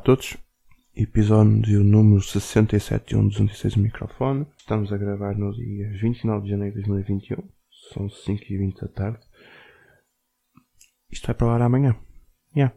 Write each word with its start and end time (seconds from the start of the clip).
a 0.00 0.02
todos. 0.02 0.34
Episódio 0.96 1.84
número 1.84 2.22
67 2.22 3.08
de 3.08 3.16
1 3.16 3.28
206 3.28 3.74
do 3.74 3.80
microfone. 3.82 4.46
Estamos 4.56 4.90
a 4.92 4.96
gravar 4.96 5.36
no 5.36 5.52
dia 5.52 5.90
29 6.00 6.44
de 6.44 6.50
janeiro 6.50 6.74
de 6.76 6.88
2021. 6.88 7.46
São 7.92 8.06
5h20 8.06 8.80
da 8.80 8.88
tarde. 8.88 9.20
Isto 11.10 11.26
vai 11.26 11.34
para 11.34 11.52
ar 11.52 11.62
amanhã. 11.62 12.00
Yeah. 12.56 12.74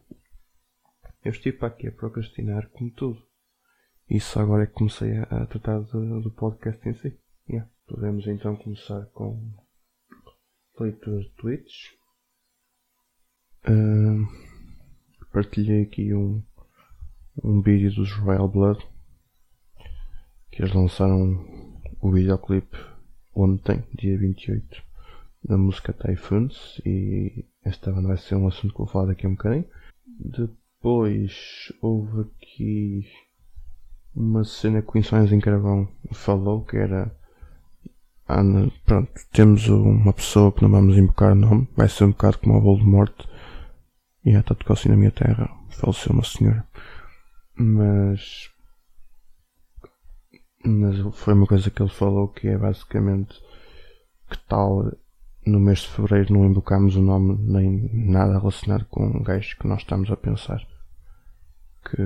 Eu 1.24 1.32
estive 1.32 1.58
para 1.58 1.70
aqui 1.70 1.88
a 1.88 1.94
procrastinar 1.94 2.70
como 2.72 2.92
tudo. 2.92 3.26
Isso 4.10 4.38
agora 4.38 4.64
é 4.64 4.68
que 4.68 4.74
comecei 4.74 5.16
a, 5.18 5.24
a 5.24 5.46
tratar 5.46 5.80
do, 5.80 6.22
do, 6.22 6.32
podcast 6.32 6.88
em 6.88 6.94
si. 6.94 7.18
Yeah. 7.50 7.72
Podemos 7.88 8.28
então 8.28 8.58
começar 8.58 9.06
com 9.14 9.56
leitura 10.78 11.22
de 11.22 11.30
tweets. 11.36 11.94
Uh, 13.66 14.28
partilhei 15.32 15.84
aqui 15.84 16.14
um, 16.14 16.44
um 17.42 17.62
vídeo 17.62 17.94
dos 17.94 18.12
Royal 18.14 18.48
Blood 18.48 18.86
que 20.52 20.62
eles 20.62 20.74
lançaram 20.74 21.44
o 22.00 22.12
videoclipe 22.12 22.78
ontem, 23.34 23.84
dia 23.94 24.18
28, 24.18 24.84
da 25.44 25.58
música 25.58 25.92
Typhoons 25.94 26.80
e 26.86 27.46
esta 27.64 27.92
vai 27.92 28.18
ser 28.18 28.36
um 28.36 28.48
assunto 28.48 28.72
que 28.72 28.78
vou 28.78 28.88
falar 28.88 29.08
daqui 29.08 29.26
a 29.26 29.30
um 29.30 29.34
bocadinho. 29.34 29.66
Depois 30.20 31.74
houve 31.82 32.22
aqui 32.22 33.08
uma 34.16 34.44
cena 34.44 34.82
que 34.82 34.96
o 34.96 34.98
Insónias 35.00 35.32
em 35.32 35.40
Carvão 35.40 35.88
falou 36.12 36.64
que 36.64 36.78
era 36.78 37.12
Ana, 38.28 38.72
pronto, 38.86 39.12
temos 39.34 39.68
uma 39.68 40.14
pessoa 40.14 40.52
que 40.52 40.62
não 40.62 40.70
vamos 40.70 40.98
invocar 40.98 41.36
nome, 41.36 41.68
vai 41.76 41.90
ser 41.90 42.06
um 42.06 42.12
bocado 42.12 42.38
como 42.38 42.58
o 42.58 42.62
Voldemort 42.62 43.14
e 44.24 44.30
está 44.30 44.56
tocou 44.56 44.76
assim 44.76 44.90
na 44.90 44.96
minha 44.96 45.12
terra, 45.12 45.50
faleceu 45.70 46.14
uma 46.14 46.24
senhora. 46.24 46.66
Mas 47.56 48.50
mas 50.66 50.98
foi 51.16 51.34
uma 51.34 51.46
coisa 51.46 51.70
que 51.70 51.82
ele 51.82 51.90
falou 51.90 52.30
que 52.30 52.48
é 52.48 52.58
basicamente 52.58 53.36
que 54.30 54.38
tal 54.48 54.92
no 55.46 55.60
mês 55.60 55.80
de 55.80 55.90
Fevereiro 55.90 56.34
não 56.34 56.46
invocamos 56.46 56.96
o 56.96 57.02
nome 57.02 57.38
nem 57.40 57.90
nada 57.94 58.40
relacionado 58.40 58.86
com 58.86 59.06
um 59.06 59.22
gajo 59.22 59.58
que 59.58 59.68
nós 59.68 59.82
estamos 59.82 60.10
a 60.10 60.16
pensar 60.16 60.66
que 61.84 61.98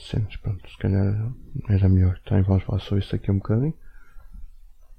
cenas, 0.00 0.36
pronto, 0.36 0.68
se 0.70 0.78
calhar 0.78 1.32
era 1.68 1.88
melhor. 1.88 2.18
Também 2.24 2.44
vamos 2.44 2.62
falar 2.62 2.80
sobre 2.80 3.04
isso 3.04 3.14
aqui 3.14 3.30
um 3.30 3.38
bocadinho. 3.38 3.74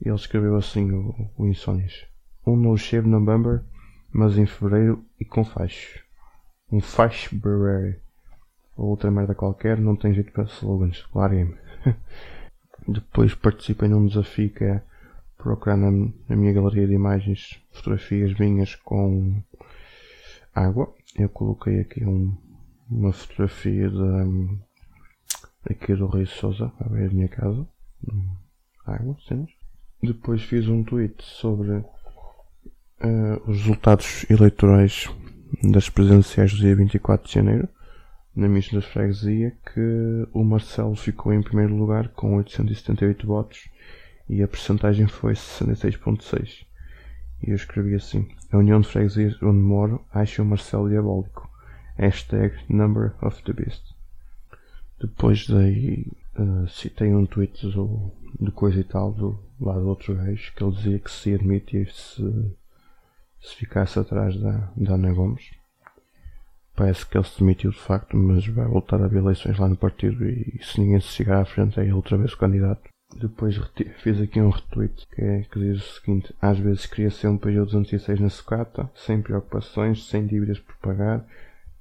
E 0.02 0.08
ele 0.08 0.16
escreveu 0.16 0.56
assim 0.56 0.92
o, 0.92 1.32
o 1.38 1.48
Insónias. 1.48 2.06
Um 2.46 2.56
no 2.56 2.78
shave 2.78 3.08
November, 3.08 3.64
mas 4.12 4.38
em 4.38 4.46
Fevereiro 4.46 5.04
e 5.20 5.26
com 5.26 5.44
faixo. 5.44 6.04
Um 6.72 6.80
faixo 6.80 7.36
Brewery. 7.36 8.00
Ou 8.80 8.92
outra 8.92 9.12
merda 9.12 9.36
qualquer, 9.36 9.78
não 9.78 9.94
tem 9.94 10.14
jeito 10.14 10.32
para 10.32 10.46
slogans. 10.46 11.06
Larguem-me. 11.14 11.58
Depois 12.88 13.36
participei 13.36 13.90
num 13.90 14.08
desafio 14.08 14.50
que 14.50 14.64
é 14.64 14.82
procurar 15.38 15.76
na, 15.76 15.92
na 15.92 16.36
minha 16.36 16.54
galeria 16.54 16.88
de 16.88 16.94
imagens 16.94 17.62
fotografias 17.74 18.34
minhas 18.40 18.76
com 18.76 19.44
água. 20.56 20.94
Eu 21.18 21.28
coloquei 21.28 21.82
aqui 21.82 22.06
um, 22.06 22.34
uma 22.90 23.12
fotografia 23.12 23.90
de, 23.90 24.58
aqui 25.70 25.94
do 25.94 26.08
Rei 26.08 26.26
Souza, 26.26 26.72
a 26.80 26.88
ver 26.88 27.10
a 27.10 27.14
minha 27.14 27.28
casa. 27.28 27.68
Água, 28.86 29.18
cenas. 29.28 29.50
Depois 30.02 30.42
fiz 30.42 30.70
um 30.70 30.86
tweet 30.86 31.22
sobre 31.22 31.70
uh, 31.70 31.86
os 33.46 33.58
resultados 33.58 34.26
eleitorais 34.30 35.10
das 35.64 35.90
presidenciais 35.90 36.54
do 36.54 36.60
dia 36.60 36.78
24 36.78 37.28
de 37.28 37.34
janeiro, 37.34 37.68
na 38.40 38.48
missa 38.48 38.76
da 38.76 38.82
freguesia, 38.82 39.52
que 39.74 40.28
o 40.34 40.44
Marcelo 40.44 40.96
ficou 40.96 41.34
em 41.34 41.42
primeiro 41.42 41.76
lugar 41.76 42.08
com 42.10 42.38
878 42.38 43.28
votos 43.28 43.70
e 44.30 44.42
a 44.42 44.48
percentagem 44.48 45.08
foi 45.08 45.34
66.6. 45.34 46.66
E 47.44 47.50
eu 47.50 47.56
escrevi 47.56 47.96
assim: 47.96 48.30
A 48.52 48.58
União 48.58 48.80
de 48.80 48.88
Freguesias 48.88 49.42
onde 49.44 49.60
moro 49.60 50.06
acha 50.14 50.42
o 50.42 50.46
Marcelo 50.46 50.90
diabólico. 50.90 51.50
Hashtag 51.98 52.56
Number 52.70 53.14
of 53.22 53.44
the 53.44 53.52
Beast. 53.52 53.84
Depois 55.02 55.46
daí 55.46 56.08
uh, 56.38 56.68
citei 56.70 57.14
um 57.14 57.26
tweet 57.26 57.68
do, 57.68 58.12
de 58.40 58.52
coisa 58.52 58.80
e 58.80 58.84
tal 58.86 59.12
do 59.12 59.38
lá 59.60 59.74
do 59.78 59.90
outro 59.90 60.16
gajo 60.16 60.54
que 60.56 60.64
ele 60.64 60.72
dizia 60.72 61.00
que 61.00 61.12
se 61.12 61.34
admitia 61.34 61.86
se, 61.92 62.56
se 63.42 63.56
ficasse 63.56 64.00
atrás 64.00 64.40
da, 64.40 64.72
da 64.78 64.94
Ana 64.94 65.12
Gomes. 65.12 65.59
Parece 66.80 67.06
que 67.06 67.18
ele 67.18 67.26
se 67.26 67.38
demitiu 67.38 67.72
de 67.72 67.78
facto, 67.78 68.16
mas 68.16 68.48
vai 68.48 68.66
voltar 68.66 69.02
a 69.02 69.04
haver 69.04 69.20
eleições 69.20 69.60
lá 69.60 69.68
no 69.68 69.76
partido 69.76 70.26
e 70.26 70.58
se 70.62 70.80
ninguém 70.80 71.02
se 71.02 71.10
chegar 71.10 71.42
à 71.42 71.44
frente 71.44 71.78
é 71.78 71.84
ele 71.84 71.92
outra 71.92 72.18
vez 72.18 72.32
o 72.32 72.38
candidato. 72.38 72.90
Depois 73.18 73.58
fiz 74.02 74.22
aqui 74.22 74.40
um 74.40 74.50
retweet 74.50 75.06
que, 75.14 75.22
é, 75.22 75.42
que 75.42 75.60
diz 75.60 75.78
o 75.78 76.00
seguinte: 76.00 76.34
Às 76.42 76.58
vezes 76.58 76.86
queria 76.86 77.12
ser 77.12 77.28
um 77.28 77.38
Peugeot 77.38 77.66
206 77.66 78.22
na 78.22 78.30
sucata, 78.30 78.90
sem 78.96 79.22
preocupações, 79.22 80.08
sem 80.08 80.26
dívidas 80.26 80.58
por 80.58 80.74
pagar, 80.78 81.26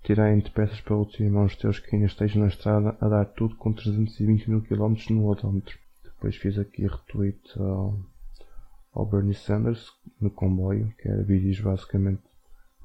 tirar 0.03 0.32
entre 0.32 0.50
peças 0.50 0.81
para 0.81 0.97
outros 0.97 1.20
irmãos 1.20 1.54
teus 1.54 1.78
que 1.78 1.94
ainda 1.94 2.08
estejam 2.08 2.42
na 2.42 2.48
estrada 2.48 2.97
a 3.00 3.08
dar 3.08 3.26
tudo 3.26 3.54
com 3.54 3.72
320 3.72 4.50
mil 4.50 4.62
km 4.62 4.97
no 5.10 5.28
odómetro. 5.28 5.78
Depois 6.03 6.34
fiz 6.34 6.58
aqui 6.58 6.88
retweet 6.88 7.38
ao, 7.56 7.97
ao 8.92 9.06
Bernie 9.06 9.32
Sanders 9.32 9.92
no 10.20 10.28
comboio, 10.28 10.92
que 11.00 11.06
era 11.06 11.22
vídeos 11.22 11.60
basicamente 11.60 12.22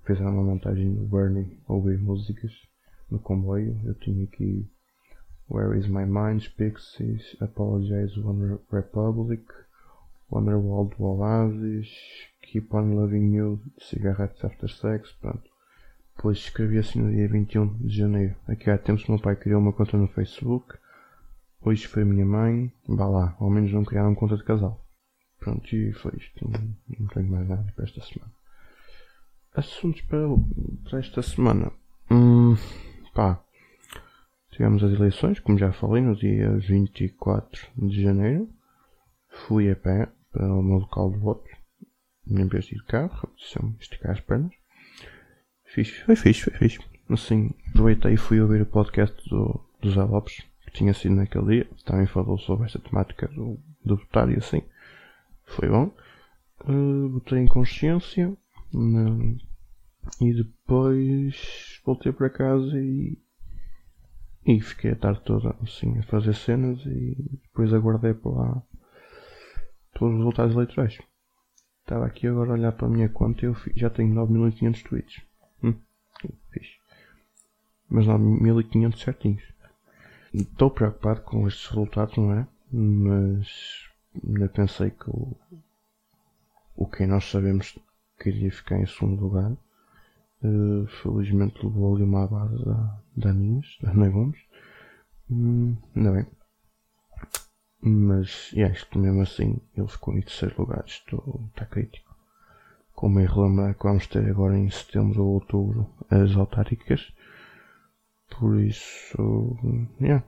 fizeram 0.06 0.34
uma 0.34 0.44
montagem 0.44 0.94
do 0.94 1.06
Bernie 1.06 1.59
a 1.68 1.74
ouvir 1.74 1.97
músicas 2.00 2.52
no 3.09 3.19
comboio. 3.19 3.80
Eu 3.86 3.94
tinha 3.96 4.24
aqui 4.24 4.69
Where 5.50 5.78
is 5.78 5.88
my 5.88 6.06
mind? 6.06 6.47
Pixies, 6.58 7.36
Apologize 7.41 8.19
One 8.19 8.59
Republic, 8.72 9.44
Wonderwall 10.32 10.85
do 10.85 11.03
Oasis, 11.03 11.90
Keep 12.41 12.76
on 12.76 12.96
Loving 12.96 13.35
You, 13.35 13.61
Cigarettes 13.79 14.44
After 14.44 14.70
Sex, 14.70 15.11
pronto. 15.14 15.44
Depois 16.16 16.38
escrevi 16.38 16.78
assim 16.78 17.02
no 17.02 17.11
dia 17.11 17.28
21 17.28 17.78
de 17.79 17.96
janeiro. 17.96 18.35
Aqui 18.47 18.70
há 18.70 18.78
tempos 18.78 19.08
meu 19.08 19.20
pai 19.20 19.35
criou 19.35 19.59
uma 19.59 19.73
conta 19.73 19.97
no 19.97 20.08
Facebook 20.08 20.78
Hoje 21.66 21.88
foi 21.88 22.03
minha 22.03 22.26
mãe, 22.26 22.73
vá 22.85 23.08
lá, 23.08 23.38
ao 23.40 23.50
menos 23.50 23.72
não 23.72 23.85
criaram 23.85 24.14
conta 24.14 24.35
de 24.35 24.44
casal. 24.44 24.85
Pronto, 25.40 25.73
e 25.73 25.94
foi 25.94 26.11
isto. 26.17 26.46
Não 27.00 27.08
tenho 27.08 27.32
mais 27.32 27.47
nada 27.47 27.72
para 27.73 27.85
esta 27.85 28.02
semana. 28.02 28.34
Assuntos 29.55 30.02
para, 30.02 30.28
para 30.90 31.00
esta 31.00 31.22
semana. 31.22 31.72
Hum, 32.09 32.55
pá. 33.14 33.44
Tivemos 34.52 34.84
as 34.84 34.94
eleições, 34.94 35.40
como 35.40 35.58
já 35.58 35.72
falei, 35.72 36.02
no 36.02 36.16
dia 36.16 36.55
24 36.58 37.67
de 37.78 38.02
janeiro. 38.02 38.50
Fui 39.47 39.70
a 39.72 39.76
pé 39.76 40.09
para 40.32 40.53
o 40.53 40.61
meu 40.61 40.78
local 40.78 41.11
de 41.11 41.17
voto. 41.17 41.50
Em 42.28 42.47
vez 42.47 42.66
de 42.66 42.76
ir 42.76 42.78
de 42.79 42.85
carro, 42.85 43.20
apeteceu-me 43.23 43.76
esticar 43.79 44.11
as 44.11 44.22
pernas. 44.22 44.53
Fiz, 45.66 45.90
foi 45.90 46.16
fixe, 46.16 46.41
foi 46.44 46.53
fixe. 46.53 46.79
Assim, 47.09 47.52
aproveitei 47.70 48.14
e 48.14 48.17
fui 48.17 48.40
ouvir 48.40 48.61
o 48.61 48.66
podcast 48.66 49.17
do, 49.29 49.59
do 49.82 49.91
Zé 49.91 50.03
Lopes 50.03 50.53
tinha 50.73 50.94
sido 50.94 51.16
naquele 51.16 51.46
dia. 51.46 51.67
Também 51.85 52.05
falou 52.05 52.38
sobre 52.38 52.66
esta 52.66 52.79
temática 52.79 53.28
do, 53.28 53.59
do 53.84 53.96
votar 53.96 54.29
e 54.29 54.35
assim. 54.35 54.61
Foi 55.46 55.70
bom. 55.70 55.91
Uh, 56.67 57.09
botei 57.09 57.40
em 57.40 57.47
consciência. 57.47 58.35
Uh, 58.73 59.37
e 60.20 60.34
depois 60.34 61.81
voltei 61.85 62.11
para 62.11 62.29
casa 62.29 62.78
e, 62.78 63.17
e 64.46 64.59
fiquei 64.61 64.91
a 64.91 64.96
tarde 64.96 65.22
toda 65.23 65.55
assim 65.61 65.97
a 65.99 66.03
fazer 66.03 66.34
cenas 66.34 66.79
e 66.85 67.16
depois 67.43 67.73
aguardei 67.73 68.16
lá 68.25 68.61
pelos 69.93 70.17
resultados 70.17 70.55
eleitorais. 70.55 70.99
Estava 71.81 72.05
aqui 72.05 72.28
agora 72.28 72.52
a 72.52 72.53
olhar 72.53 72.72
para 72.72 72.87
a 72.87 72.90
minha 72.90 73.09
conta 73.09 73.46
e 73.46 73.47
eu 73.47 73.55
já 73.75 73.90
tenho 73.90 74.14
9.500 74.16 74.84
tweets. 74.84 75.22
Hum, 75.61 75.76
fixe. 76.52 76.78
Mas 77.90 78.05
9.500 78.05 78.97
certinhos. 78.97 79.43
Estou 80.34 80.72
preocupado 80.72 81.22
com 81.22 81.47
estes 81.47 81.67
resultados, 81.67 82.17
não 82.17 82.34
é? 82.34 82.47
Mas 82.72 83.90
ainda 84.26 84.49
pensei 84.49 84.90
que 84.90 85.09
o, 85.09 85.35
o 86.76 86.87
quem 86.87 87.05
nós 87.05 87.26
sabemos 87.29 87.78
que 88.23 88.29
iria 88.29 88.52
ficar 88.52 88.79
em 88.79 88.85
segundo 88.85 89.22
lugar, 89.22 89.52
uh, 89.52 90.87
felizmente 91.02 91.64
levou 91.64 91.96
ali 91.96 92.03
uma 92.03 92.25
base 92.28 92.64
da, 92.64 93.02
da 93.17 93.29
Aninhas, 93.29 93.78
da 93.81 93.91
Ana 93.91 94.09
Gomes. 94.09 94.40
Hum, 95.29 95.75
ainda 95.96 96.11
bem. 96.11 96.28
Mas, 97.81 98.52
yeah, 98.53 98.73
isto 98.73 98.97
mesmo 98.97 99.22
assim, 99.22 99.59
ele 99.75 99.87
ficou 99.87 100.14
em 100.14 100.22
terceiro 100.22 100.55
lugar. 100.58 100.84
Isto 100.85 101.49
está 101.49 101.66
crítico. 101.66 102.16
Como 102.93 103.20
é 103.20 103.25
relembrar 103.25 103.75
que 103.75 103.84
vamos 103.84 104.08
ter 104.08 104.29
agora 104.29 104.58
em 104.58 104.69
setembro 104.69 105.23
ou 105.23 105.34
outubro 105.34 105.90
as 106.09 106.35
autárquicas 106.35 107.14
por 108.40 108.59
isso, 108.59 109.58
yeah, 110.02 110.23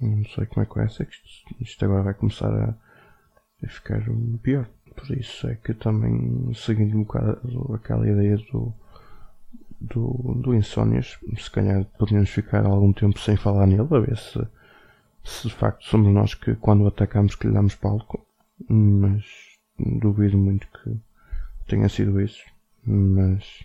não 0.00 0.24
sei 0.24 0.46
como 0.46 0.62
é 0.62 0.66
que 0.66 0.74
vai 0.74 0.88
ser. 0.88 1.08
Isto, 1.08 1.56
isto 1.60 1.84
agora 1.84 2.02
vai 2.02 2.14
começar 2.14 2.50
a, 2.50 2.74
a, 3.64 3.68
ficar 3.68 4.02
pior. 4.42 4.68
Por 4.94 5.10
isso 5.16 5.46
é 5.48 5.54
que 5.54 5.74
também, 5.74 6.52
seguindo 6.54 6.96
um 6.96 7.04
bocado 7.04 7.74
aquela 7.74 8.08
ideia 8.08 8.36
do, 8.36 8.72
do, 9.80 10.34
do 10.40 10.54
Insónias. 10.54 11.18
Se 11.38 11.50
calhar 11.50 11.84
podemos 11.98 12.30
ficar 12.30 12.64
algum 12.64 12.92
tempo 12.92 13.18
sem 13.18 13.36
falar 13.36 13.66
nele, 13.66 13.82
a 13.90 14.00
ver 14.00 14.16
se, 14.16 14.40
se 15.24 15.48
de 15.48 15.54
facto 15.54 15.84
somos 15.84 16.12
nós 16.12 16.34
que 16.34 16.54
quando 16.56 16.86
atacamos 16.86 17.34
que 17.34 17.46
lhe 17.46 17.54
damos 17.54 17.74
palco. 17.74 18.24
Mas 18.68 19.24
duvido 19.78 20.38
muito 20.38 20.66
que 20.68 20.96
tenha 21.66 21.88
sido 21.88 22.20
isso. 22.20 22.42
Mas, 22.84 23.64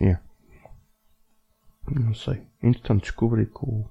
yeah. 0.00 0.22
Não 1.90 2.14
sei. 2.14 2.42
Entretanto 2.62 3.02
descobri 3.02 3.46
que 3.46 3.62
o, 3.62 3.84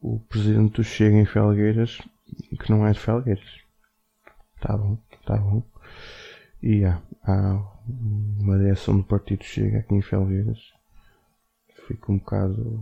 o 0.00 0.20
presidente 0.28 0.76
do 0.76 0.84
Chega 0.84 1.16
em 1.16 1.26
Felgueiras, 1.26 2.00
que 2.60 2.70
não 2.70 2.86
é 2.86 2.92
de 2.92 2.98
Felgueiras. 2.98 3.65
Tá 4.60 4.76
bom, 4.76 4.98
tá 5.24 5.36
bom. 5.36 5.62
E 6.62 6.84
há, 6.84 7.02
há 7.22 7.62
uma 8.40 8.58
direção 8.58 8.96
do 8.96 9.04
partido 9.04 9.44
Chega 9.44 9.78
aqui 9.78 9.94
em 9.94 10.02
Felgueiras. 10.02 10.58
Fico 11.86 12.12
um 12.12 12.18
bocado 12.18 12.80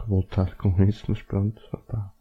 revoltado 0.00 0.56
com 0.56 0.82
isso, 0.82 1.04
mas 1.08 1.22
pronto, 1.22 1.60
opá. 1.72 2.12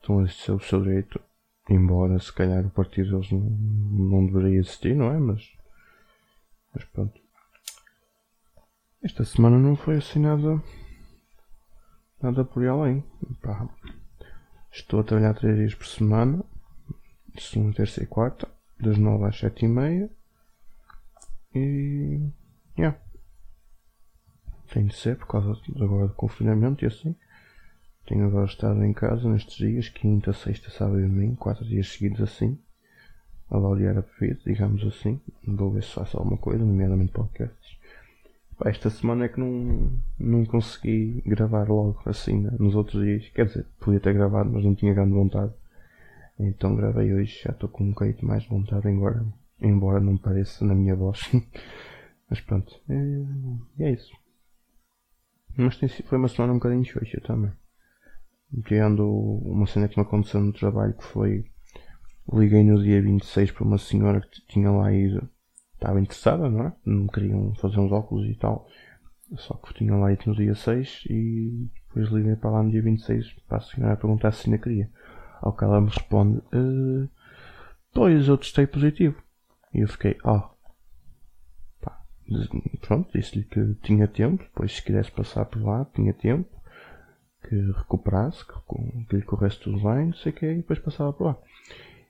Então 0.00 0.24
esse 0.24 0.50
é 0.50 0.54
o 0.54 0.60
seu 0.60 0.82
direito. 0.82 1.20
Embora 1.68 2.18
se 2.18 2.32
calhar 2.32 2.66
o 2.66 2.70
partido 2.70 3.12
deles 3.12 3.30
não, 3.30 3.40
não 3.40 4.26
deveria 4.26 4.58
existir, 4.58 4.94
não 4.94 5.10
é? 5.10 5.18
Mas, 5.18 5.48
mas 6.74 6.84
pronto. 6.84 7.18
Esta 9.02 9.24
semana 9.24 9.58
não 9.58 9.76
foi 9.76 9.96
assim 9.96 10.18
nada, 10.18 10.62
nada 12.22 12.44
por 12.44 12.66
além. 12.66 13.04
Estou 14.72 15.00
a 15.00 15.04
trabalhar 15.04 15.34
3 15.34 15.56
dias 15.56 15.74
por 15.74 15.86
semana, 15.86 16.44
segunda, 17.42 17.76
terça 17.76 18.02
e 18.02 18.06
quarta, 18.06 18.48
das 18.78 18.98
9 18.98 19.24
às 19.24 19.38
7 19.38 19.64
e 19.64 19.68
meia. 19.68 20.10
E. 21.54 22.20
Yeah. 22.76 22.98
Tem 24.72 24.86
de 24.86 24.94
ser 24.94 25.16
por 25.16 25.26
causa 25.28 25.56
agora 25.80 26.08
do 26.08 26.14
confinamento 26.14 26.84
e 26.84 26.88
assim. 26.88 27.14
Tenho 28.06 28.26
agora 28.26 28.46
estado 28.46 28.84
em 28.84 28.92
casa 28.92 29.28
nestes 29.28 29.56
dias, 29.56 29.88
quinta, 29.88 30.32
sexta, 30.32 30.70
sábado 30.70 31.00
e 31.00 31.08
domingo, 31.08 31.36
quatro 31.36 31.64
dias 31.64 31.88
seguidos 31.88 32.20
assim, 32.20 32.58
a 33.50 33.56
laurear 33.56 33.96
a 33.96 34.02
bebida, 34.02 34.40
digamos 34.44 34.84
assim. 34.86 35.20
Vou 35.46 35.70
ver 35.70 35.82
se 35.82 35.92
faço 35.92 36.18
alguma 36.18 36.36
coisa, 36.36 36.62
nomeadamente 36.64 37.12
podcasts. 37.12 37.78
Pá, 38.58 38.68
esta 38.68 38.90
semana 38.90 39.24
é 39.24 39.28
que 39.28 39.40
não, 39.40 39.90
não 40.18 40.44
consegui 40.44 41.22
gravar 41.26 41.68
logo 41.68 42.00
assim 42.04 42.40
né, 42.40 42.50
nos 42.58 42.74
outros 42.74 43.02
dias. 43.02 43.28
Quer 43.30 43.46
dizer, 43.46 43.66
podia 43.80 44.00
ter 44.00 44.12
gravado, 44.12 44.50
mas 44.50 44.64
não 44.64 44.74
tinha 44.74 44.92
grande 44.92 45.14
vontade. 45.14 45.52
Então 46.38 46.74
gravei 46.74 47.12
hoje, 47.14 47.42
já 47.44 47.50
estou 47.50 47.68
com 47.68 47.84
um 47.84 47.90
bocadinho 47.90 48.26
mais 48.26 48.42
de 48.42 48.48
vontade, 48.48 48.88
embora, 48.88 49.24
embora 49.60 50.00
não 50.00 50.16
pareça 50.16 50.64
na 50.64 50.74
minha 50.74 50.96
voz. 50.96 51.20
mas 52.28 52.40
pronto, 52.40 52.80
é, 52.88 53.84
é 53.84 53.92
isso. 53.92 54.12
Mas 55.56 55.76
tem, 55.76 55.88
foi 55.88 56.18
uma 56.18 56.28
semana 56.28 56.52
um 56.52 56.56
bocadinho 56.56 56.84
xoxa 56.84 57.20
também. 57.20 57.52
Tirando 58.66 59.08
uma 59.08 59.66
cena 59.66 59.88
que 59.88 59.96
me 59.98 60.04
aconteceu 60.04 60.40
no 60.40 60.52
trabalho 60.52 60.94
que 60.94 61.04
foi 61.04 61.44
liguei 62.32 62.64
no 62.64 62.82
dia 62.82 63.00
26 63.02 63.50
para 63.52 63.64
uma 63.64 63.78
senhora 63.78 64.20
que 64.20 64.40
tinha 64.46 64.70
lá 64.70 64.92
ido, 64.92 65.28
estava 65.74 66.00
interessada, 66.00 66.48
não 66.48 66.66
é? 66.66 66.72
Não 66.84 67.06
queriam 67.06 67.54
fazer 67.54 67.78
uns 67.78 67.92
óculos 67.92 68.28
e 68.28 68.34
tal. 68.34 68.66
Só 69.36 69.54
que 69.54 69.74
tinha 69.74 69.94
lá 69.94 70.12
ido 70.12 70.22
no 70.26 70.34
dia 70.34 70.54
6 70.54 71.04
e 71.08 71.68
depois 71.88 72.08
liguei 72.10 72.36
para 72.36 72.50
lá 72.50 72.62
no 72.62 72.70
dia 72.70 72.82
26 72.82 73.32
para 73.48 73.58
a 73.58 73.60
senhora 73.60 73.96
perguntar 73.96 74.32
se 74.32 74.48
ainda 74.48 74.62
queria. 74.62 74.90
Ao 75.44 75.52
que 75.52 75.62
ela 75.62 75.78
me 75.78 75.88
responde, 75.88 76.38
uh, 76.38 77.06
pois 77.92 78.28
eu 78.28 78.38
testei 78.38 78.66
positivo. 78.66 79.22
E 79.74 79.80
eu 79.80 79.88
fiquei, 79.88 80.16
ó. 80.24 80.38
Oh. 80.38 81.90
Pronto, 82.80 83.12
disse-lhe 83.12 83.44
que 83.44 83.74
tinha 83.82 84.08
tempo, 84.08 84.42
depois 84.42 84.72
se 84.72 84.82
quisesse 84.82 85.10
passar 85.10 85.44
por 85.44 85.62
lá, 85.62 85.84
tinha 85.94 86.14
tempo, 86.14 86.48
que 87.46 87.54
recuperasse, 87.72 88.42
que, 88.46 88.54
que 89.06 89.16
lhe 89.16 89.22
corresse 89.22 89.60
tudo 89.60 89.82
bem, 89.82 90.06
não 90.06 90.14
sei 90.14 90.32
o 90.32 90.34
que, 90.34 90.46
e 90.46 90.56
depois 90.56 90.78
passava 90.78 91.12
por 91.12 91.24
lá. 91.24 91.38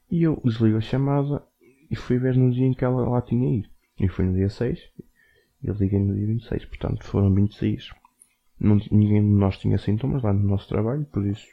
E 0.08 0.22
eu 0.22 0.40
desligo 0.44 0.76
a 0.76 0.80
chamada 0.80 1.42
e 1.90 1.96
fui 1.96 2.18
ver 2.18 2.36
no 2.36 2.52
dia 2.52 2.66
em 2.66 2.72
que 2.72 2.84
ela 2.84 3.08
lá 3.08 3.20
tinha 3.20 3.58
ido. 3.58 3.68
E 3.98 4.06
foi 4.06 4.26
no 4.26 4.34
dia 4.34 4.48
6, 4.48 4.78
e 5.60 5.70
liguei 5.72 5.98
no 5.98 6.14
dia 6.14 6.28
26, 6.28 6.66
portanto 6.66 7.02
foram 7.02 7.34
26. 7.34 7.90
Não, 8.60 8.76
ninguém 8.92 9.22
de 9.22 9.34
nós 9.34 9.58
tinha 9.58 9.76
sintomas 9.76 10.22
lá 10.22 10.32
no 10.32 10.48
nosso 10.48 10.68
trabalho, 10.68 11.04
por 11.06 11.26
isso 11.26 11.48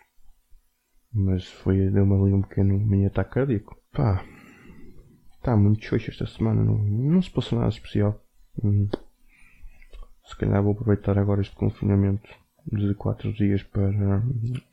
mas 1.13 1.45
foi, 1.45 1.89
deu-me 1.89 2.13
ali 2.13 2.33
um 2.33 2.41
pequeno 2.41 2.79
mini 2.79 3.05
ataque 3.05 3.31
cardíaco. 3.31 3.77
Pá, 3.91 4.23
está 5.35 5.55
muito 5.55 5.83
xoxo 5.83 6.11
esta 6.11 6.25
semana, 6.25 6.63
não, 6.63 6.77
não 6.77 7.21
se 7.21 7.29
passou 7.29 7.59
nada 7.59 7.69
especial. 7.71 8.19
Hum. 8.63 8.87
Se 10.25 10.37
calhar 10.37 10.63
vou 10.63 10.73
aproveitar 10.73 11.17
agora 11.17 11.41
este 11.41 11.55
confinamento 11.55 12.29
de 12.71 12.93
4 12.93 13.33
dias 13.33 13.63
para 13.63 14.21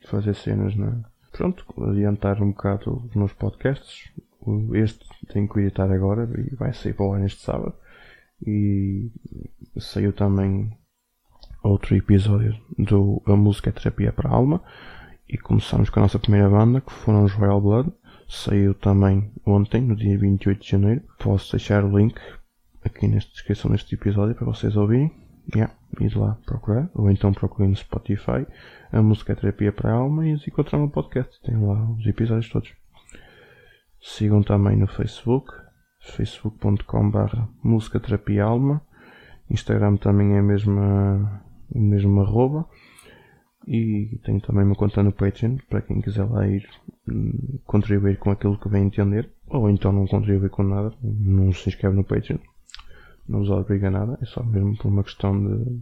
fazer 0.07 0.35
cenas 0.35 0.75
na. 0.75 1.03
Pronto, 1.31 1.65
adiantar 1.83 2.41
um 2.41 2.51
bocado 2.51 3.03
os 3.05 3.15
meus 3.15 3.33
podcasts. 3.33 4.11
Este 4.73 5.05
tenho 5.31 5.47
que 5.47 5.59
editar 5.59 5.91
agora 5.91 6.27
e 6.39 6.55
vai 6.55 6.73
sair 6.73 6.93
para 6.93 7.07
lá 7.07 7.19
neste 7.19 7.41
sábado. 7.41 7.75
E 8.45 9.11
saiu 9.77 10.13
também 10.13 10.71
outro 11.61 11.95
episódio 11.95 12.57
do 12.77 13.21
A 13.25 13.35
Música 13.35 13.69
é 13.69 13.73
Terapia 13.73 14.13
para 14.13 14.29
a 14.29 14.33
Alma 14.33 14.63
e 15.29 15.37
começamos 15.37 15.89
com 15.89 15.99
a 15.99 16.03
nossa 16.03 16.19
primeira 16.19 16.49
banda, 16.49 16.81
que 16.81 16.91
foram 16.91 17.23
os 17.23 17.33
Royal 17.33 17.61
Blood. 17.61 17.93
Saiu 18.27 18.73
também 18.73 19.31
ontem, 19.45 19.81
no 19.81 19.95
dia 19.95 20.17
28 20.17 20.61
de 20.61 20.69
janeiro. 20.69 21.01
Posso 21.19 21.51
deixar 21.51 21.83
o 21.83 21.97
link 21.97 22.19
aqui 22.83 23.07
na 23.07 23.17
descrição 23.17 23.71
deste 23.71 23.95
episódio 23.95 24.35
para 24.35 24.45
vocês 24.45 24.75
ouvirem. 24.75 25.11
Yeah, 25.55 25.73
ir 25.99 26.15
lá 26.15 26.37
procurar, 26.45 26.89
ou 26.93 27.09
então 27.09 27.33
procurem 27.33 27.69
no 27.71 27.75
Spotify 27.75 28.45
a 28.91 29.01
música 29.03 29.33
é 29.33 29.35
terapia 29.35 29.71
para 29.71 29.91
a 29.91 29.95
alma 29.95 30.27
e 30.27 30.33
encontrar 30.33 30.79
no 30.79 30.89
podcast. 30.89 31.39
Tem 31.43 31.55
lá 31.55 31.91
os 31.91 32.05
episódios 32.07 32.49
todos. 32.49 32.73
Sigam 34.01 34.41
também 34.41 34.75
no 34.77 34.87
Facebook, 34.87 35.51
facebook.com.br 36.01 37.37
música 37.63 37.99
terapia 37.99 38.45
alma. 38.45 38.81
Instagram 39.49 39.97
também 39.97 40.35
é 40.35 40.39
a 40.39 40.43
mesma, 40.43 41.43
o 41.71 41.79
mesmo 41.79 42.21
arroba. 42.21 42.65
E 43.71 44.19
tenho 44.23 44.41
também 44.41 44.63
uma 44.63 44.73
conta 44.73 45.03
no 45.03 45.11
Patreon 45.11 45.57
para 45.69 45.83
quem 45.83 46.01
quiser 46.01 46.23
lá 46.23 46.47
ir 46.47 46.67
hum, 47.07 47.59
contribuir 47.67 48.17
com 48.17 48.31
aquilo 48.31 48.57
que 48.57 48.67
bem 48.67 48.87
entender. 48.87 49.29
Ou 49.47 49.69
então 49.69 49.91
não 49.91 50.07
contribuir 50.07 50.49
com 50.49 50.63
nada, 50.63 50.91
não 51.03 51.53
se 51.53 51.69
inscreve 51.69 51.95
no 51.95 52.03
Patreon. 52.03 52.39
Não 53.27 53.39
vos 53.39 53.49
obriga 53.51 53.89
a 53.89 53.91
nada, 53.91 54.17
é 54.23 54.25
só 54.25 54.41
mesmo 54.43 54.75
por 54.75 54.87
uma 54.87 55.03
questão 55.03 55.39
de 55.39 55.81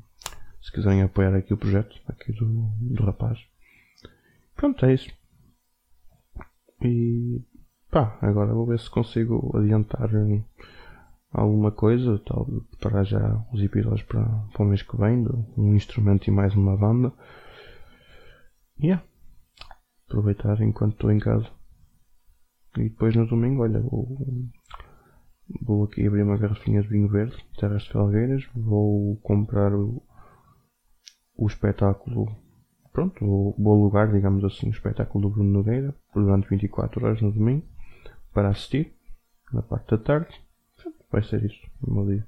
se 0.62 0.70
quiserem 0.74 1.02
apoiar 1.02 1.34
aqui 1.34 1.54
o 1.54 1.58
projeto 1.58 1.96
aqui 2.10 2.34
do, 2.34 2.46
do 2.82 3.04
rapaz. 3.06 3.40
Pronto, 4.54 4.86
é 4.86 4.94
isso. 4.94 5.10
E 6.82 7.42
pá, 7.90 8.18
agora 8.22 8.54
vou 8.54 8.66
ver 8.66 8.80
se 8.82 8.90
consigo 8.90 9.58
adiantar 9.58 10.14
hum, 10.14 10.44
alguma 11.32 11.72
coisa, 11.72 12.20
tal, 12.26 12.46
preparar 12.70 13.06
já 13.06 13.46
os 13.54 13.64
episódios 13.64 14.04
para, 14.04 14.26
para 14.52 14.66
o 14.66 14.68
mês 14.68 14.82
que 14.82 14.98
vem, 14.98 15.26
um 15.58 15.74
instrumento 15.74 16.28
e 16.28 16.32
mais 16.32 16.54
uma 16.54 16.76
banda 16.76 17.14
yeah, 18.82 19.04
aproveitar 20.08 20.62
enquanto 20.62 20.94
estou 20.94 21.12
em 21.12 21.20
casa. 21.20 21.50
E 22.78 22.90
depois 22.90 23.16
no 23.16 23.26
domingo, 23.26 23.64
olha, 23.64 23.80
vou, 23.80 24.18
vou 25.62 25.84
aqui 25.86 26.06
abrir 26.06 26.24
uma 26.24 26.38
garrafinha 26.38 26.82
de 26.82 26.88
vinho 26.88 27.08
verde, 27.08 27.36
Terras 27.60 27.84
de 27.84 27.92
Felgueiras, 27.92 28.48
vou 28.56 29.18
comprar 29.18 29.74
o, 29.74 30.02
o 31.36 31.48
espetáculo, 31.48 32.36
pronto, 32.92 33.26
vou, 33.26 33.56
vou 33.58 33.74
alugar, 33.74 34.12
digamos 34.12 34.44
assim, 34.44 34.68
o 34.68 34.72
espetáculo 34.72 35.28
do 35.28 35.34
Bruno 35.34 35.52
Nogueira, 35.52 35.96
durante 36.14 36.50
24 36.50 37.06
horas 37.06 37.22
no 37.22 37.32
domingo, 37.32 37.66
para 38.34 38.50
assistir, 38.50 38.94
na 39.52 39.62
parte 39.62 39.92
da 39.92 39.98
tarde. 39.98 40.42
Vai 41.12 41.24
ser 41.24 41.44
isso, 41.46 41.62
no 41.82 41.96
meu 41.96 42.06
dia, 42.06 42.28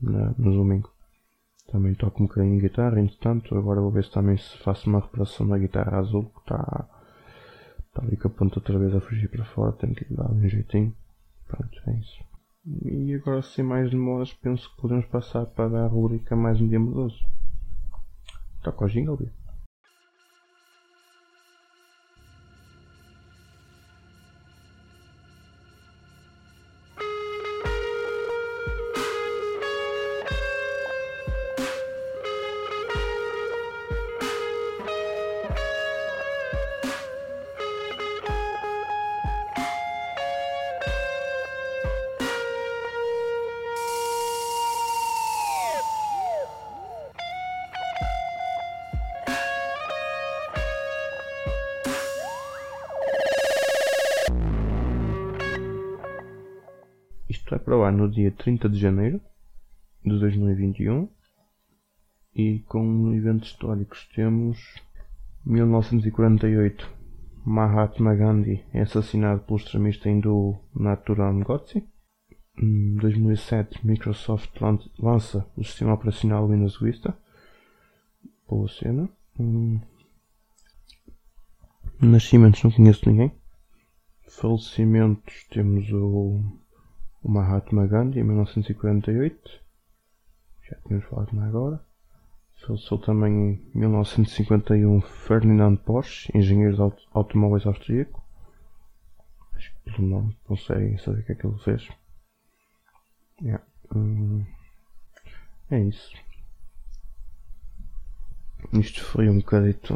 no 0.00 0.52
domingo. 0.52 0.92
Também 1.70 1.94
toco 1.94 2.22
um 2.22 2.26
bocadinho 2.26 2.56
de 2.56 2.68
guitarra, 2.68 3.00
entretanto, 3.00 3.56
agora 3.56 3.80
vou 3.80 3.92
ver 3.92 4.04
se 4.04 4.10
também 4.10 4.36
se 4.36 4.58
faço 4.58 4.88
uma 4.90 5.00
reparação 5.00 5.46
da 5.46 5.56
guitarra 5.56 5.98
azul, 5.98 6.24
que 6.24 6.40
está, 6.40 6.88
está 7.86 8.02
ali 8.02 8.16
com 8.16 8.26
a 8.26 8.30
ponta 8.30 8.58
outra 8.58 8.76
vez 8.76 8.94
a 8.94 9.00
fugir 9.00 9.28
para 9.28 9.44
fora, 9.44 9.72
tenho 9.72 9.94
que 9.94 10.12
dar 10.12 10.30
um 10.32 10.48
jeitinho. 10.48 10.92
Pronto, 11.46 11.80
é 11.86 11.92
isso. 11.92 12.24
E 12.84 13.14
agora 13.14 13.40
sem 13.42 13.64
mais 13.64 13.90
demoras, 13.90 14.32
penso 14.34 14.68
que 14.70 14.82
podemos 14.82 15.06
passar 15.06 15.46
para 15.46 15.84
a 15.84 15.86
rubrica 15.86 16.34
mais 16.34 16.60
um 16.60 16.68
dia 16.68 16.80
mudoso. 16.80 17.18
Toca 18.62 18.84
o 18.84 18.88
jingle, 18.88 19.18
Está 57.50 57.58
para 57.58 57.84
ar 57.84 57.92
no 57.92 58.08
dia 58.08 58.30
30 58.30 58.68
de 58.68 58.78
janeiro 58.78 59.20
de 60.04 60.16
2021 60.20 61.08
e 62.32 62.60
com 62.60 63.12
eventos 63.12 63.48
históricos 63.48 64.08
temos 64.14 64.76
1948 65.44 66.88
Mahatma 67.44 68.14
Gandhi 68.14 68.64
é 68.72 68.82
assassinado 68.82 69.40
pelo 69.40 69.58
extremista 69.58 70.08
hindu 70.08 70.60
Nathuram 70.72 71.40
Godse 71.40 71.84
2007 72.56 73.84
Microsoft 73.84 74.52
lança 75.00 75.44
o 75.56 75.64
sistema 75.64 75.94
operacional 75.94 76.46
Windows 76.46 76.78
Vista. 76.80 77.18
Boa 78.48 78.68
cena. 78.68 79.08
Hum. 79.40 79.80
nascimentos 82.00 82.62
não 82.62 82.70
conheço 82.70 83.10
ninguém. 83.10 83.32
Falecimentos 84.28 85.48
temos 85.50 85.90
o, 85.92 86.59
o 87.22 87.30
Mahatma 87.30 87.86
Gandhi 87.86 88.20
em 88.20 88.24
1948 88.24 89.60
já 90.62 90.76
tínhamos 90.86 91.06
falado 91.06 91.32
na 91.32 91.46
agora 91.46 91.90
Faleceu 92.60 92.98
também 92.98 93.58
em 93.74 93.78
1951 93.78 95.00
Ferdinand 95.00 95.76
Porsche, 95.76 96.30
engenheiro 96.36 96.76
de 96.76 97.06
automóveis 97.12 97.66
austríaco. 97.66 98.22
Acho 99.54 99.72
que 99.72 99.92
pelo 99.92 100.06
nome 100.06 100.36
conseguem 100.44 100.98
saber 100.98 101.20
o 101.20 101.24
que 101.24 101.32
é 101.32 101.34
que 101.34 101.46
ele 101.46 101.58
fez. 101.58 101.88
Yeah. 103.40 103.64
Hum, 103.94 104.44
é 105.70 105.80
isso. 105.80 106.14
Isto 108.74 109.02
foi 109.04 109.30
um 109.30 109.38
bocadito. 109.38 109.94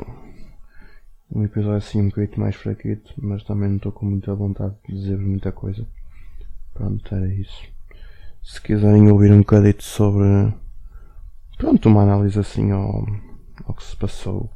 Um 1.31 1.45
episódio 1.45 1.77
assim 1.77 2.01
um 2.01 2.09
bocadito 2.09 2.41
mais 2.41 2.57
fraquito, 2.57 3.13
mas 3.19 3.45
também 3.45 3.69
não 3.69 3.77
estou 3.77 3.93
com 3.93 4.07
muita 4.07 4.35
vontade 4.35 4.75
de 4.89 4.95
dizer 4.95 5.19
muita 5.19 5.53
coisa. 5.53 5.87
Pronto, 6.75 7.15
era 7.15 7.33
isso. 7.33 7.63
Se 8.43 8.61
quiserem 8.61 9.11
ouvir 9.11 9.33
um 9.33 9.39
bocadito 9.39 9.83
sobre 9.83 10.53
Pronto, 11.57 11.89
uma 11.89 12.03
análise 12.03 12.39
assim 12.39 12.73
ao, 12.73 13.07
ao 13.65 13.75
que 13.75 13.85
se 13.85 13.97
passou 13.97 14.51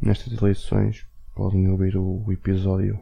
nestas 0.00 0.34
eleições. 0.34 1.06
Podem 1.34 1.68
ouvir 1.68 1.96
o, 1.96 2.30
episódio 2.30 3.00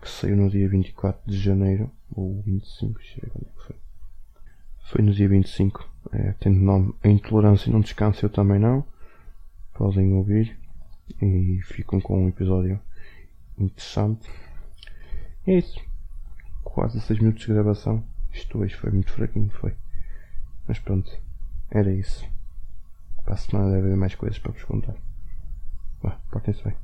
que 0.00 0.08
saiu 0.08 0.36
no 0.36 0.48
dia 0.48 0.68
24 0.68 1.20
de 1.30 1.38
janeiro, 1.38 1.90
ou 2.14 2.40
25, 2.42 3.02
chega 3.02 3.30
quando 3.30 3.46
é 3.46 3.50
que 3.50 3.66
foi. 3.66 3.76
Foi 4.84 5.02
no 5.02 5.12
dia 5.12 5.28
25, 5.28 5.88
é, 6.12 6.32
tem 6.40 6.52
nome 6.52 6.94
A 7.02 7.08
Intolerância 7.08 7.70
Não 7.70 7.80
Descansa, 7.80 8.24
eu 8.24 8.30
também 8.30 8.60
não. 8.60 8.84
Podem 9.74 10.12
ouvir 10.14 10.56
e 11.20 11.60
ficam 11.64 12.00
com 12.00 12.24
um 12.24 12.28
episódio 12.28 12.80
interessante. 13.58 14.30
É 15.46 15.58
isso. 15.58 15.87
Quase 16.78 17.00
6 17.00 17.18
minutos 17.18 17.44
de 17.44 17.52
gravação. 17.52 18.04
Isto 18.32 18.60
hoje 18.60 18.76
foi 18.76 18.92
muito 18.92 19.10
fraquinho, 19.10 19.50
foi. 19.50 19.74
Mas 20.68 20.78
pronto, 20.78 21.10
era 21.68 21.92
isso. 21.92 22.24
Para 23.24 23.34
a 23.34 23.36
semana 23.36 23.72
deve 23.72 23.88
haver 23.88 23.96
mais 23.96 24.14
coisas 24.14 24.38
para 24.38 24.52
vos 24.52 24.62
contar. 24.62 24.94
Vá, 26.00 26.20
portem-se 26.30 26.62
bem. 26.62 26.76